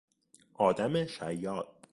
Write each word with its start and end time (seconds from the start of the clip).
آدم 0.53 1.05
شیاد 1.05 1.67